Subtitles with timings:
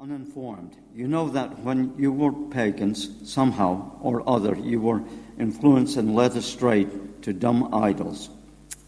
[0.00, 0.74] uninformed.
[0.94, 5.02] You know that when you were pagans, somehow or other, you were
[5.38, 6.86] influenced and led astray
[7.20, 8.30] to dumb idols.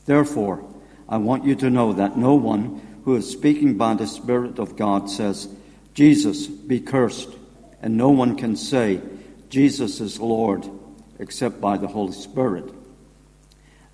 [0.06, 0.64] Therefore,
[1.10, 4.76] I want you to know that no one who is speaking by the Spirit of
[4.76, 5.48] God says,
[5.92, 7.28] Jesus, be cursed,
[7.82, 9.02] and no one can say,
[9.50, 10.66] Jesus is Lord,
[11.18, 12.72] except by the Holy Spirit.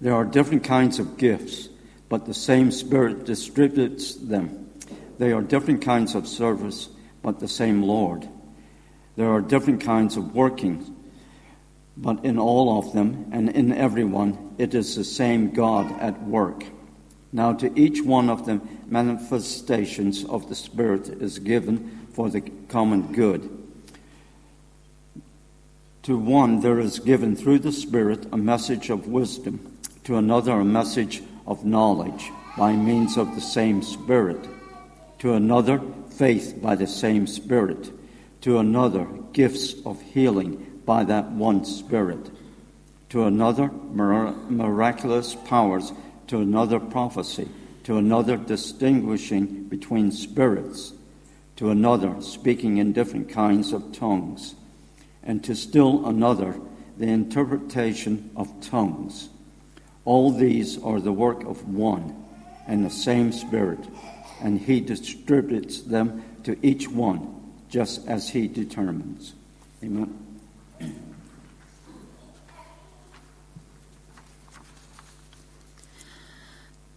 [0.00, 1.68] There are different kinds of gifts,
[2.08, 4.70] but the same Spirit distributes them.
[5.18, 6.90] They are different kinds of service,
[7.22, 8.28] but the same Lord.
[9.16, 10.94] There are different kinds of working,
[11.96, 16.64] but in all of them and in everyone, it is the same God at work.
[17.32, 23.12] Now, to each one of them, manifestations of the Spirit is given for the common
[23.12, 23.50] good.
[26.04, 30.64] To one, there is given through the Spirit a message of wisdom, to another, a
[30.64, 34.48] message of knowledge by means of the same Spirit,
[35.18, 35.82] to another,
[36.18, 37.92] faith by the same Spirit,
[38.40, 42.30] to another, gifts of healing by that one Spirit,
[43.08, 45.92] to another, miraculous powers
[46.26, 47.48] to another prophecy,
[47.84, 50.92] to another distinguishing between spirits,
[51.56, 54.54] to another speaking in different kinds of tongues,
[55.22, 56.60] and to still another
[56.98, 59.28] the interpretation of tongues.
[60.04, 62.24] All these are the work of one
[62.66, 63.78] and the same Spirit,
[64.40, 67.34] and He distributes them to each one
[67.68, 69.34] just as He determines.
[69.82, 70.24] Amen.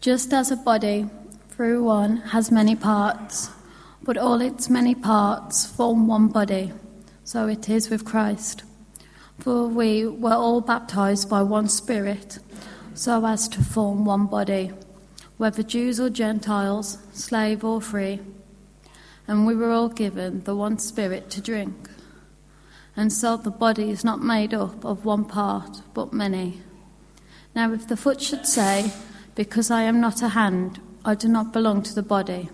[0.02, 1.08] Just as a body,
[1.50, 3.52] through one, has many parts,
[4.02, 6.74] but all its many parts form one body,
[7.24, 8.64] so it is with Christ.
[9.38, 12.40] For we were all baptized by one Spirit,
[12.96, 14.72] so as to form one body,
[15.42, 18.20] whether Jews or Gentiles, slave or free.
[19.28, 21.90] And we were all given the one Spirit to drink.
[22.96, 26.62] And so the body is not made up of one part, but many.
[27.56, 28.92] Now, if the foot should say,
[29.34, 32.50] because I am not a hand, I do not belong to the body.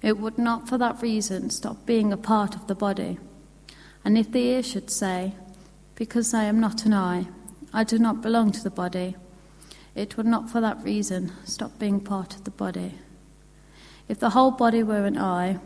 [0.00, 3.18] It would not for that reason stop being a part of the body.
[4.04, 5.34] And if the ear should say,
[5.96, 7.26] Because I am not an eye,
[7.72, 9.16] I do not belong to the body,
[9.96, 12.94] it would not for that reason stop being part of the body.
[14.08, 15.58] If the whole body were an eye,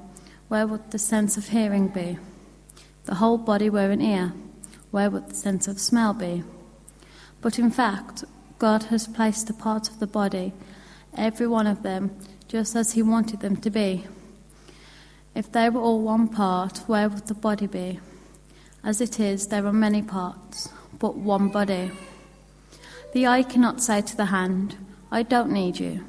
[0.48, 2.16] where would the sense of hearing be?
[2.76, 4.32] If the whole body were an ear,
[4.92, 6.44] where would the sense of smell be?
[7.40, 8.24] But in fact,
[8.58, 10.52] God has placed the parts of the body,
[11.16, 14.06] every one of them, just as He wanted them to be.
[15.34, 17.98] If they were all one part, where would the body be?
[18.84, 21.90] As it is, there are many parts, but one body.
[23.12, 24.76] The eye cannot say to the hand,
[25.10, 26.04] I don't need you,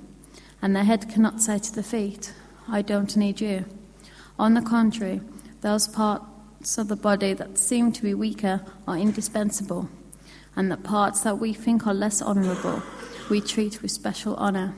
[0.62, 2.34] and the head cannot say to the feet,
[2.68, 3.66] I don't need you.
[4.38, 5.22] On the contrary,
[5.62, 9.90] those parts of the body that seem to be weaker are indispensable
[10.56, 12.82] and the parts that we think are less honourable
[13.30, 14.76] we treat with special honour,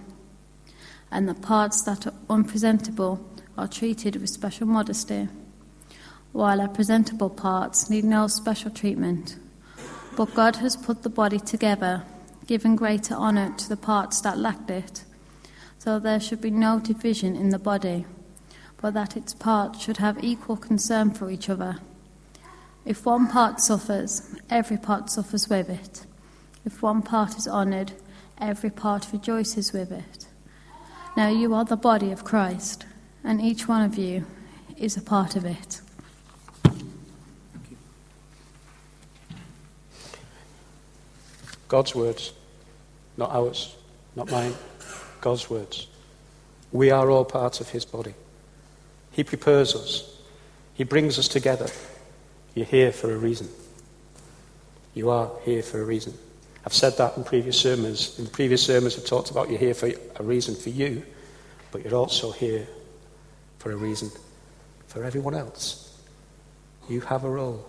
[1.09, 3.19] and the parts that are unpresentable
[3.57, 5.27] are treated with special modesty,
[6.31, 9.37] while our presentable parts need no special treatment.
[10.15, 12.03] But God has put the body together,
[12.45, 15.03] giving greater honour to the parts that lacked it,
[15.77, 18.05] so there should be no division in the body,
[18.81, 21.77] but that its parts should have equal concern for each other.
[22.85, 26.05] If one part suffers, every part suffers with it.
[26.65, 27.93] If one part is honoured,
[28.37, 30.27] every part rejoices with it.
[31.15, 32.85] Now you are the body of Christ,
[33.23, 34.25] and each one of you
[34.75, 35.81] is a part of it.
[41.73, 42.33] God's words,
[43.17, 43.75] not ours,
[44.15, 44.53] not mine,
[45.21, 45.87] God's words.
[46.71, 48.13] We are all part of His body.
[49.09, 50.19] He prepares us,
[50.75, 51.65] He brings us together.
[52.53, 53.49] You're here for a reason.
[54.93, 56.13] You are here for a reason.
[56.63, 58.19] I've said that in previous sermons.
[58.19, 61.01] In previous sermons, I've talked about you're here for a reason for you,
[61.71, 62.67] but you're also here
[63.57, 64.11] for a reason
[64.85, 65.99] for everyone else.
[66.87, 67.67] You have a role.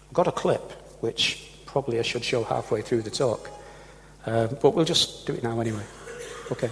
[0.00, 0.70] I've got a clip,
[1.00, 3.50] which probably I should show halfway through the talk,
[4.24, 5.84] um, but we'll just do it now anyway.
[6.50, 6.70] Okay.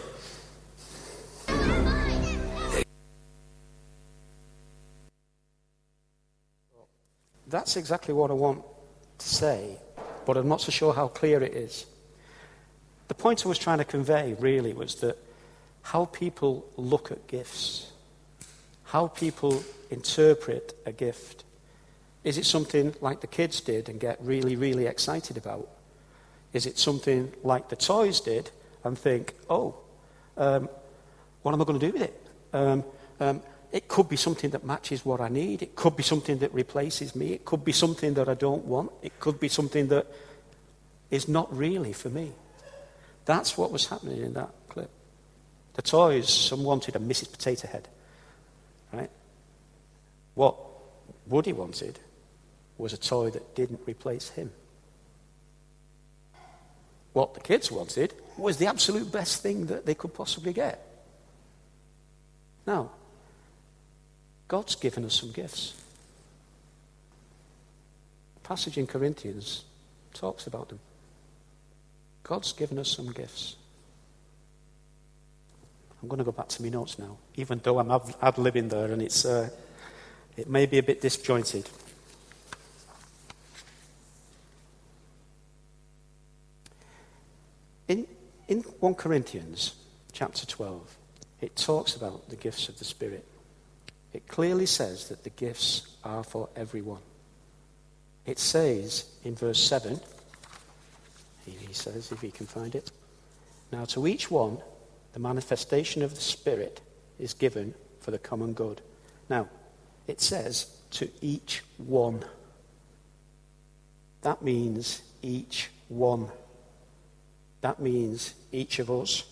[7.47, 8.63] That's exactly what I want
[9.19, 9.77] to say,
[10.25, 11.85] but I'm not so sure how clear it is.
[13.09, 15.19] The point I was trying to convey really was that
[15.83, 17.93] how people look at gifts,
[18.85, 21.45] how people interpret a gift.
[22.25, 25.69] Is it something like the kids did and get really, really excited about?
[26.55, 28.51] Is it something like the toys did
[28.83, 29.75] and think, oh,
[30.39, 30.69] um,
[31.43, 32.27] what am I going to do with it?
[32.55, 32.85] Um,
[33.21, 33.43] um,
[33.73, 35.61] it could be something that matches what I need.
[35.61, 37.33] It could be something that replaces me.
[37.33, 38.93] It could be something that I don't want.
[39.03, 40.07] It could be something that
[41.11, 42.33] is not really for me.
[43.25, 44.91] That's what was happening in that clip.
[45.75, 47.33] The toys, some wanted a Mrs.
[47.33, 47.89] Potato Head,
[48.93, 49.11] right?
[50.35, 50.57] What
[51.27, 51.99] Woody wanted
[52.79, 54.53] was a toy that didn't replace him.
[57.13, 60.85] What the kids wanted was the absolute best thing that they could possibly get.
[62.67, 62.91] Now,
[64.49, 65.81] God's given us some gifts.
[68.35, 69.65] The passage in Corinthians
[70.13, 70.81] talks about them.
[72.25, 73.57] God's given us some gifts.
[76.03, 78.93] I'm going to go back to my notes now, even though I'm ad libbing there
[78.93, 79.49] and it's, uh,
[80.37, 81.69] it may be a bit disjointed.
[87.89, 88.07] In,
[88.49, 89.75] in 1 Corinthians
[90.13, 90.97] chapter 12,
[91.41, 93.27] it talks about the gifts of the Spirit.
[94.13, 97.03] It clearly says that the gifts are for everyone.
[98.27, 100.01] It says in verse 7,
[101.45, 102.91] he says, if he can find it,
[103.71, 104.59] now to each one,
[105.13, 106.81] the manifestation of the Spirit
[107.19, 108.81] is given for the common good.
[109.29, 109.49] Now,
[110.07, 112.25] it says to each one.
[114.23, 116.31] That means each one.
[117.65, 119.25] That means each of us.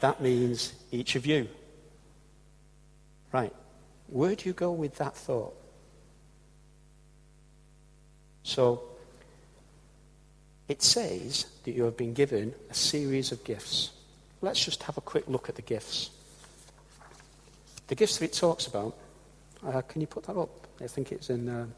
[0.00, 1.48] That means each of you.
[3.32, 3.54] Right.
[4.08, 5.54] Where do you go with that thought?
[8.42, 8.82] So,
[10.68, 13.92] it says that you have been given a series of gifts.
[14.42, 16.10] Let's just have a quick look at the gifts.
[17.86, 18.94] The gifts that it talks about,
[19.66, 20.66] uh, can you put that up?
[20.78, 21.68] I think it's in uh,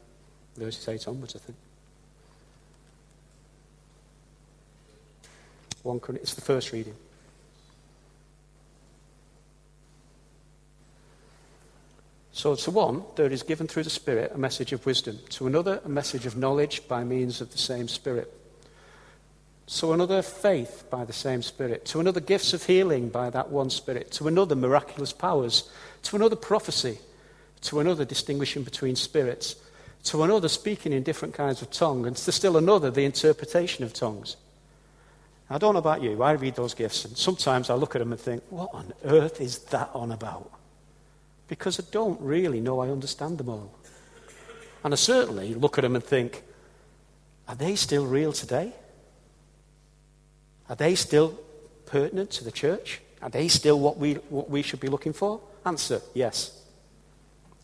[0.57, 1.57] verses 8 onwards, I think.
[5.83, 6.95] One, it's the first reading.
[12.33, 15.19] So, to one, there is given through the Spirit a message of wisdom.
[15.31, 18.31] To another, a message of knowledge by means of the same Spirit.
[19.67, 21.85] So, another, faith by the same Spirit.
[21.85, 24.11] To another, gifts of healing by that one Spirit.
[24.13, 25.69] To another, miraculous powers.
[26.03, 26.99] To another, prophecy.
[27.61, 29.55] To another, distinguishing between spirits.
[30.05, 32.05] To another, speaking in different kinds of tongue.
[32.07, 34.37] And to still another, the interpretation of tongues.
[35.51, 36.23] I don't know about you.
[36.23, 39.41] I read those gifts, and sometimes I look at them and think, what on earth
[39.41, 40.49] is that on about?
[41.49, 43.77] Because I don't really know I understand them all.
[44.83, 46.43] And I certainly look at them and think,
[47.49, 48.71] are they still real today?
[50.69, 51.37] Are they still
[51.85, 53.01] pertinent to the church?
[53.21, 55.41] Are they still what we, what we should be looking for?
[55.65, 56.57] Answer, yes.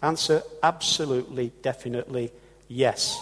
[0.04, 2.34] Answer, absolutely, definitely,
[2.68, 3.18] yes.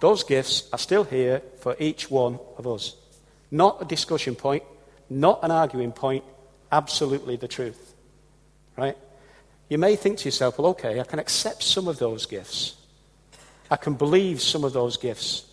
[0.00, 2.96] Those gifts are still here for each one of us.
[3.54, 4.64] Not a discussion point,
[5.08, 6.24] not an arguing point,
[6.72, 7.94] absolutely the truth.
[8.76, 8.98] Right?
[9.68, 12.74] You may think to yourself, well, okay, I can accept some of those gifts.
[13.70, 15.44] I can believe some of those gifts.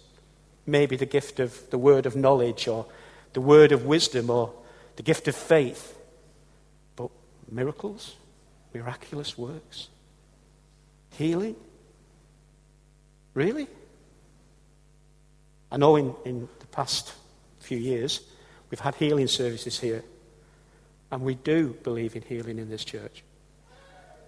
[0.65, 2.87] Maybe the gift of the word of knowledge or
[3.33, 4.51] the word of wisdom or
[4.95, 5.95] the gift of faith.
[6.95, 7.11] But
[7.51, 8.15] miracles,
[8.73, 9.89] miraculous works,
[11.11, 11.55] healing?
[13.35, 13.67] Really?
[15.71, 17.13] I know in, in the past
[17.71, 18.19] few years
[18.69, 20.03] we've had healing services here,
[21.09, 23.23] and we do believe in healing in this church.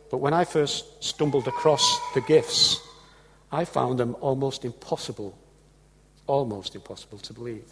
[0.10, 2.80] But when I first stumbled across the gifts,
[3.52, 5.38] I found them almost impossible,
[6.26, 7.66] almost impossible to believe.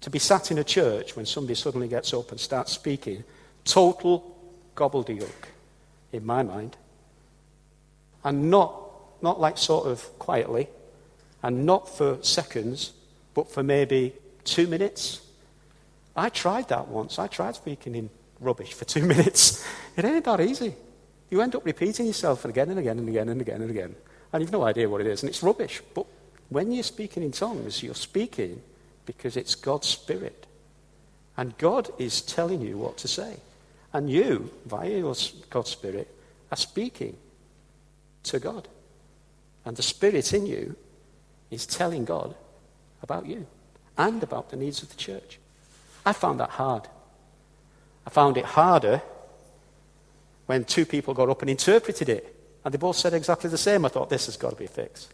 [0.00, 3.22] To be sat in a church when somebody suddenly gets up and starts speaking,
[3.66, 4.34] total
[4.76, 5.44] gobbledygook
[6.10, 6.78] in my mind.
[8.24, 8.72] And not,
[9.20, 10.68] not like sort of quietly,
[11.42, 12.94] and not for seconds,
[13.34, 14.14] but for maybe
[14.50, 15.20] two minutes.
[16.16, 17.18] I tried that once.
[17.18, 19.64] I tried speaking in rubbish for two minutes.
[19.96, 20.74] It ain't that easy.
[21.30, 23.94] You end up repeating yourself again and again and again and again and again.
[24.32, 25.80] And you've no idea what it is, and it's rubbish.
[25.94, 26.06] But
[26.48, 28.60] when you're speaking in tongues, you're speaking
[29.06, 30.46] because it's God's Spirit.
[31.36, 33.36] And God is telling you what to say.
[33.92, 35.14] And you, via your
[35.48, 36.12] God's Spirit,
[36.50, 37.16] are speaking
[38.24, 38.68] to God.
[39.64, 40.76] And the Spirit in you
[41.50, 42.34] is telling God
[43.02, 43.46] about you
[44.00, 45.38] and about the needs of the church.
[46.06, 46.88] I found that hard.
[48.06, 49.02] I found it harder
[50.46, 52.34] when two people got up and interpreted it.
[52.64, 53.84] And they both said exactly the same.
[53.84, 55.08] I thought, this has got to be a fix.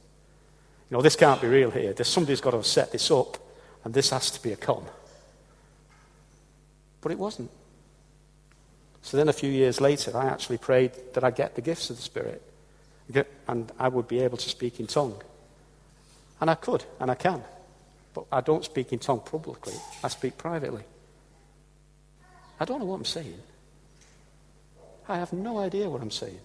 [0.88, 1.92] You know, this can't be real here.
[1.92, 3.36] There's, somebody's got to set this up,
[3.84, 4.84] and this has to be a con.
[7.00, 7.50] But it wasn't.
[9.02, 11.96] So then a few years later, I actually prayed that I get the gifts of
[11.96, 12.42] the Spirit,
[13.48, 15.20] and I would be able to speak in tongue.
[16.40, 17.42] And I could, and I can.
[18.16, 20.84] But I don't speak in tongue publicly, I speak privately.
[22.58, 23.42] I don't know what I'm saying.
[25.06, 26.40] I have no idea what I'm saying.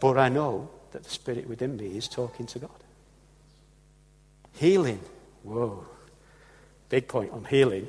[0.00, 2.70] But I know that the Spirit within me is talking to God.
[4.54, 5.00] Healing.
[5.42, 5.84] Whoa.
[6.88, 7.86] Big point on healing.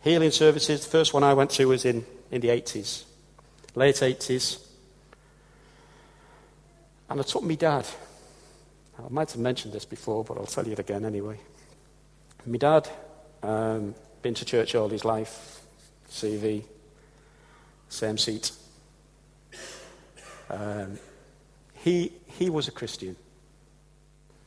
[0.00, 3.04] Healing services, the first one I went to was in, in the 80s,
[3.74, 4.66] late 80s.
[7.10, 7.84] And I took my dad.
[8.98, 11.38] I might have mentioned this before, but I'll tell you it again anyway.
[12.46, 12.88] My dad,
[13.42, 15.60] um, been to church all his life,
[16.10, 16.64] CV,
[17.88, 18.52] same seat.
[20.48, 20.98] Um,
[21.74, 23.16] he, he was a Christian.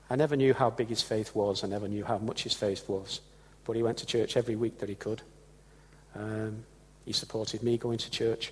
[0.09, 1.63] I never knew how big his faith was.
[1.63, 3.21] I never knew how much his faith was.
[3.65, 5.21] But he went to church every week that he could.
[6.15, 6.63] Um,
[7.05, 8.51] he supported me going to church.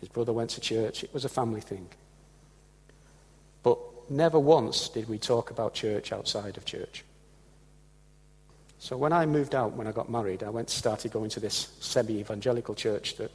[0.00, 1.04] His brother went to church.
[1.04, 1.88] It was a family thing.
[3.62, 3.78] But
[4.10, 7.04] never once did we talk about church outside of church.
[8.78, 11.40] So when I moved out, when I got married, I went and started going to
[11.40, 13.30] this semi-evangelical church that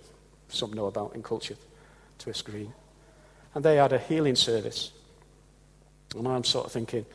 [0.50, 1.64] some know about in Culcheth,
[2.20, 2.74] Twiss Green.
[3.56, 4.92] And they had a healing service.
[6.16, 7.06] And I'm sort of thinking,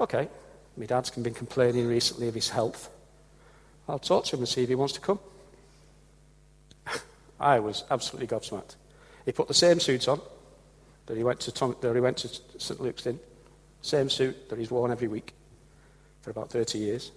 [0.00, 0.28] okay,
[0.76, 2.90] my dad's been complaining recently of his health.
[3.88, 5.20] I'll talk to him and see if he wants to come.
[7.40, 8.74] I was absolutely gobsmacked.
[9.24, 10.20] He put the same suit on
[11.06, 12.80] that he went to, Tom, that he went to St.
[12.80, 13.18] Luke's in,
[13.82, 15.34] same suit that he's worn every week
[16.22, 17.12] for about 30 years.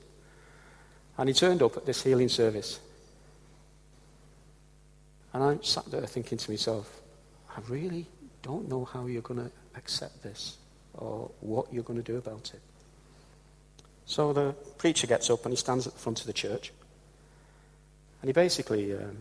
[1.17, 2.79] And he turned up at this healing service.
[5.33, 7.01] And I sat there thinking to myself,
[7.49, 8.05] I really
[8.41, 10.57] don't know how you're going to accept this
[10.93, 12.61] or what you're going to do about it.
[14.05, 16.71] So the preacher gets up and he stands at the front of the church.
[18.21, 19.17] And he basically um,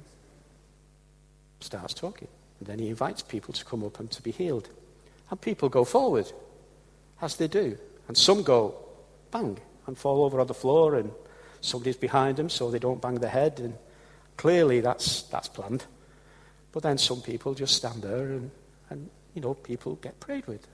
[1.60, 2.28] starts talking.
[2.58, 4.68] And then he invites people to come up and to be healed.
[5.30, 6.30] And people go forward,
[7.20, 7.76] as they do.
[8.08, 8.74] And some go,
[9.30, 11.10] bang, and fall over on the floor and
[11.60, 13.60] somebody's behind them so they don't bang their head.
[13.60, 13.74] And
[14.36, 15.84] clearly that's, that's planned.
[16.72, 18.50] But then some people just stand there and,
[18.90, 20.66] and, you know, people get prayed with.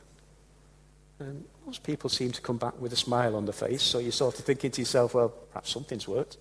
[1.19, 4.11] And most people seem to come back with a smile on their face, so you're
[4.11, 6.37] sort of thinking to yourself, well, perhaps something's worked.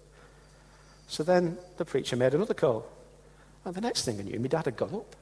[1.07, 2.85] So then the preacher made another call.
[3.63, 5.15] And the next thing I knew, my dad had got up.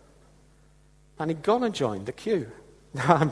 [1.19, 2.51] And he'd gone and joined the queue.
[2.91, 3.31] Now,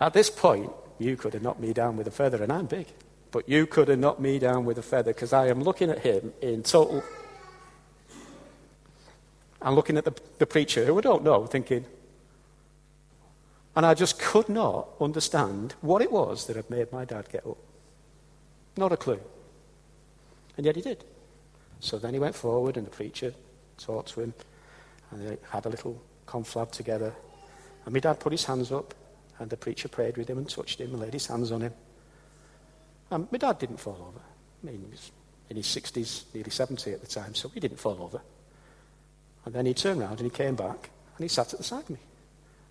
[0.00, 2.88] at this point, you could have knocked me down with a feather, and I'm big.
[3.30, 6.00] But you could have knocked me down with a feather because I am looking at
[6.00, 7.02] him in total.
[9.62, 11.86] I'm looking at the, the preacher who I don't know, thinking,
[13.74, 17.46] and I just could not understand what it was that had made my dad get
[17.46, 17.56] up.
[18.76, 19.20] Not a clue.
[20.56, 21.04] And yet he did.
[21.80, 23.32] So then he went forward, and the preacher
[23.78, 24.34] talked to him,
[25.10, 27.14] and they had a little conflab together.
[27.84, 28.94] And my dad put his hands up,
[29.38, 31.72] and the preacher prayed with him and touched him and laid his hands on him.
[33.10, 34.20] And my dad didn't fall over.
[34.20, 35.10] I mean, he was
[35.50, 38.20] in his 60s, nearly 70 at the time, so he didn't fall over.
[39.44, 41.82] And then he turned around and he came back, and he sat at the side
[41.82, 41.98] of me.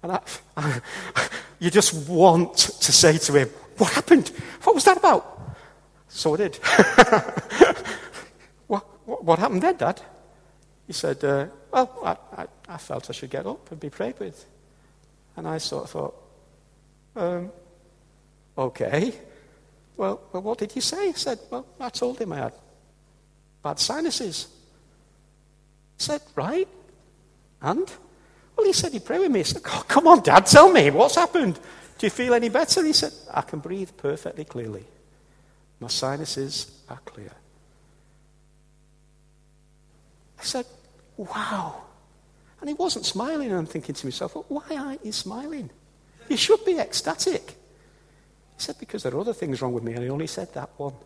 [0.03, 0.19] And I,
[0.57, 0.81] I,
[1.59, 4.31] you just want to say to him, What happened?
[4.63, 5.57] What was that about?
[6.07, 6.55] So I did.
[8.67, 10.01] what, what, what, happened then, Dad?
[10.91, 14.19] He said, uh, Well, I, I, I, felt I should get up and be prayed
[14.19, 14.45] with.
[15.37, 16.15] And I sort of thought,
[17.15, 17.49] um,
[18.57, 19.13] Okay.
[19.95, 21.07] Well, well, what did he say?
[21.07, 22.53] He said, Well, I told him I had
[23.63, 24.49] bad sinuses.
[25.97, 26.67] He said, Right.
[27.61, 27.89] And?
[28.57, 29.39] Well, he said he'd pray with me.
[29.39, 31.55] He said, oh, Come on, Dad, tell me, what's happened?
[31.99, 32.83] Do you feel any better?
[32.83, 34.83] He said, I can breathe perfectly clearly.
[35.79, 37.31] My sinuses are clear.
[40.37, 40.65] I said,
[41.21, 41.83] Wow.
[42.59, 45.69] And he wasn't smiling, and I'm thinking to myself, well, Why aren't you smiling?
[46.29, 47.47] You should be ecstatic.
[48.55, 50.71] He said, Because there are other things wrong with me, and he only said that
[50.77, 50.93] one.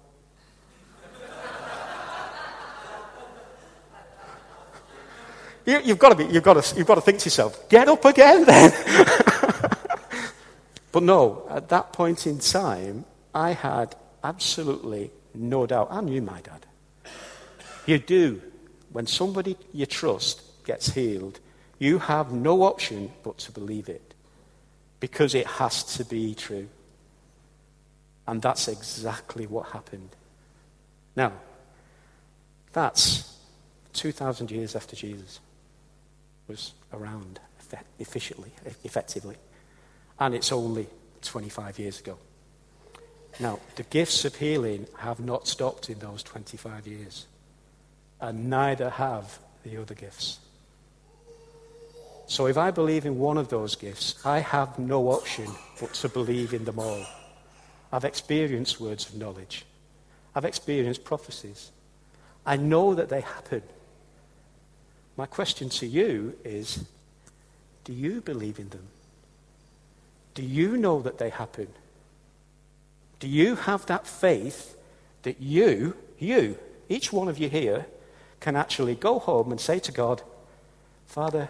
[5.66, 7.90] You, have got to be, you've got to, you've got to think to yourself, get
[7.90, 8.72] up again then.
[10.92, 13.04] but no, at that point in time,
[13.34, 15.88] I had absolutely no doubt.
[15.90, 16.68] I knew my dad.
[17.88, 18.44] You do.
[18.96, 21.42] When somebody you trust gets healed,
[21.80, 24.14] you have no option but to believe it
[25.02, 26.70] because it has to be true.
[28.26, 30.16] And that's exactly what happened.
[31.14, 31.34] Now,
[32.72, 33.38] that's
[33.92, 35.42] 2,000 years after Jesus
[36.48, 37.42] was around
[38.00, 38.54] efficiently,
[38.86, 39.36] effectively.
[40.22, 40.88] And it's only
[41.22, 42.18] 25 years ago.
[43.42, 47.26] Now, the gifts of healing have not stopped in those 25 years,
[48.26, 50.40] and neither have the other gifts.
[52.28, 55.48] So, if I believe in one of those gifts, I have no option
[55.80, 57.06] but to believe in them all.
[57.92, 59.64] I've experienced words of knowledge,
[60.34, 61.72] I've experienced prophecies.
[62.48, 63.64] I know that they happen.
[65.18, 66.86] My question to you is
[67.84, 68.88] do you believe in them?
[70.34, 71.68] Do you know that they happen?
[73.20, 74.78] Do you have that faith
[75.24, 77.88] that you, you, each one of you here,
[78.46, 80.22] can actually go home and say to God,
[81.08, 81.50] Father,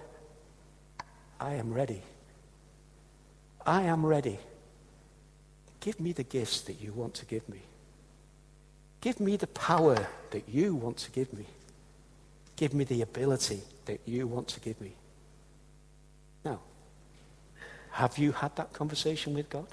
[1.41, 2.01] I am ready.
[3.65, 4.39] I am ready.
[5.81, 7.59] Give me the gifts that you want to give me.
[9.01, 11.47] Give me the power that you want to give me.
[12.55, 14.93] Give me the ability that you want to give me.
[16.45, 16.61] Now,
[17.91, 19.67] have you had that conversation with God?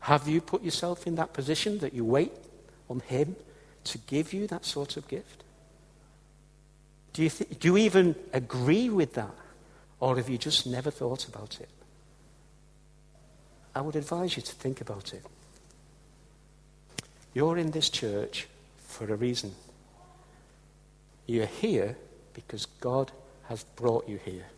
[0.00, 2.32] Have you put yourself in that position that you wait
[2.90, 3.36] on Him
[3.84, 5.44] to give you that sort of gift?
[7.16, 9.34] Do you, th- do you even agree with that?
[10.00, 11.70] Or have you just never thought about it?
[13.74, 15.24] I would advise you to think about it.
[17.32, 18.48] You're in this church
[18.86, 19.54] for a reason.
[21.24, 21.96] You're here
[22.34, 23.12] because God
[23.44, 24.48] has brought you here.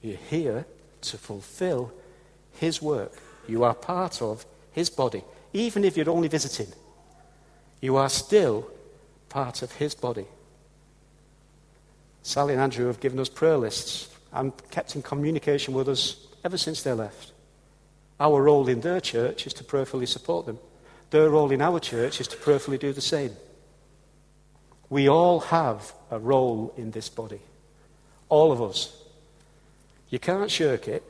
[0.00, 0.64] You're here
[1.02, 1.92] to fulfill
[2.54, 3.12] His work.
[3.46, 5.22] You are part of His body.
[5.52, 6.72] Even if you're only visiting,
[7.82, 8.66] you are still
[9.28, 10.24] part of His body.
[12.28, 16.58] Sally and Andrew have given us prayer lists and kept in communication with us ever
[16.58, 17.32] since they left.
[18.20, 20.58] Our role in their church is to prayerfully support them.
[21.08, 23.34] Their role in our church is to prayerfully do the same.
[24.90, 27.40] We all have a role in this body.
[28.28, 28.94] All of us.
[30.10, 31.02] You can't shirk it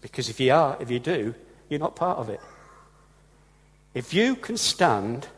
[0.00, 1.34] because if you are, if you do,
[1.68, 2.40] you're not part of it.
[3.92, 5.28] If you can stand,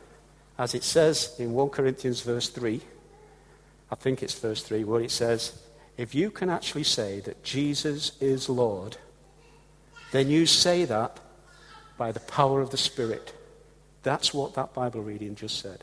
[0.57, 2.81] as it says in 1 Corinthians verse 3,
[3.91, 5.59] I think it's verse 3, where it says,
[5.97, 8.97] If you can actually say that Jesus is Lord,
[10.13, 11.21] then you say that
[11.97, 13.33] by the power of the Spirit.
[14.03, 15.83] That's what that Bible reading just said.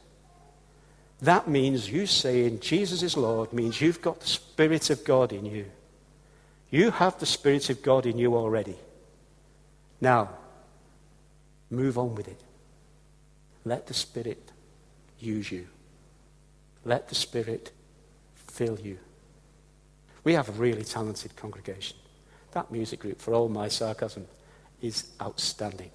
[1.22, 5.46] That means you saying Jesus is Lord means you've got the Spirit of God in
[5.46, 5.66] you.
[6.70, 8.76] You have the Spirit of God in you already.
[10.02, 10.30] Now,
[11.70, 12.42] move on with it.
[13.64, 14.52] Let the Spirit
[15.20, 15.68] use you.
[16.84, 17.72] Let the Spirit
[18.54, 19.00] fill you.
[20.24, 21.98] We have a really talented congregation.
[22.52, 24.28] That music group, for all my sarcasm,
[24.82, 25.90] is outstanding.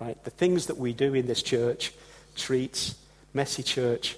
[0.00, 0.22] Right?
[0.22, 1.92] The things that we do in this church,
[2.36, 2.94] treats,
[3.34, 4.16] messy church,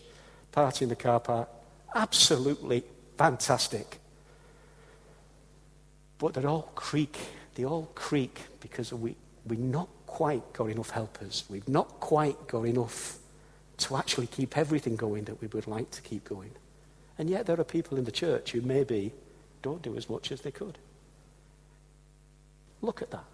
[0.53, 1.49] party in the car park,
[1.95, 2.85] absolutely
[3.17, 3.99] fantastic.
[6.19, 7.17] But they all creak.
[7.55, 11.45] They all creak because we, we've not quite got enough helpers.
[11.49, 13.17] We've not quite got enough
[13.79, 16.51] to actually keep everything going that we would like to keep going.
[17.19, 19.13] And yet there are people in the church who maybe
[19.63, 20.79] don't do as much as they could.
[22.81, 23.25] Look at that.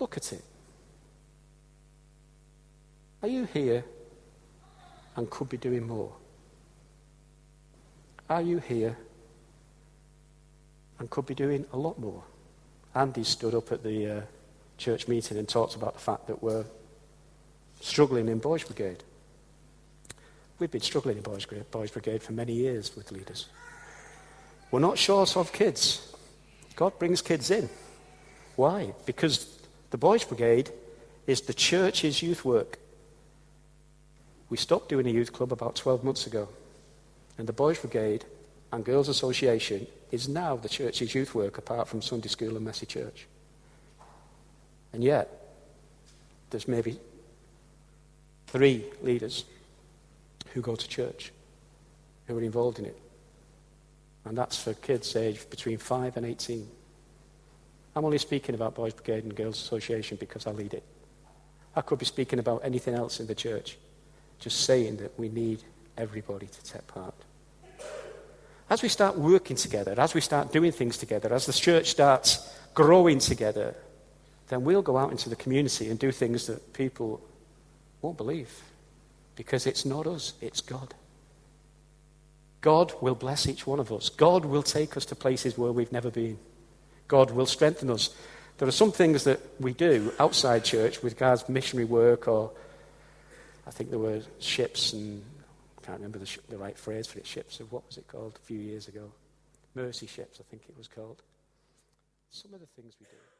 [0.00, 0.42] Look at it.
[3.22, 3.84] Are you here
[5.16, 6.12] and could be doing more?
[8.28, 8.96] Are you here
[10.98, 12.22] and could be doing a lot more?
[12.94, 14.20] Andy stood up at the uh,
[14.78, 16.64] church meeting and talked about the fact that we're
[17.80, 19.02] struggling in Boys Brigade.
[20.58, 23.46] We've been struggling in Boys, Boys Brigade for many years with leaders.
[24.70, 26.14] We're not short of kids.
[26.76, 27.68] God brings kids in.
[28.56, 28.94] Why?
[29.04, 29.58] Because
[29.90, 30.70] the Boys Brigade
[31.26, 32.78] is the church's youth work.
[34.48, 36.48] We stopped doing a youth club about 12 months ago.
[37.36, 38.24] And the Boys Brigade
[38.72, 42.86] and Girls Association is now the church's youth work apart from Sunday school and Messy
[42.86, 43.26] Church.
[44.92, 45.28] And yet,
[46.48, 46.98] there's maybe
[48.46, 49.44] three leaders
[50.56, 51.32] who go to church,
[52.26, 52.98] who are involved in it.
[54.24, 56.66] And that's for kids aged between 5 and 18.
[57.94, 60.82] I'm only speaking about Boys Brigade and Girls Association because I lead it.
[61.76, 63.76] I could be speaking about anything else in the church,
[64.38, 65.62] just saying that we need
[65.98, 67.14] everybody to take part.
[68.70, 72.50] As we start working together, as we start doing things together, as the church starts
[72.72, 73.76] growing together,
[74.48, 77.20] then we'll go out into the community and do things that people
[78.00, 78.48] won't believe.
[79.36, 80.94] Because it's not us, it's God.
[82.62, 84.08] God will bless each one of us.
[84.08, 86.38] God will take us to places where we've never been.
[87.06, 88.10] God will strengthen us.
[88.58, 92.50] There are some things that we do outside church with God's missionary work, or
[93.66, 95.22] I think there were ships, and
[95.78, 97.26] I can't remember the, sh- the right phrase for it.
[97.26, 99.12] Ships of what was it called a few years ago?
[99.74, 101.22] Mercy ships, I think it was called.
[102.30, 103.35] Some of the things we do.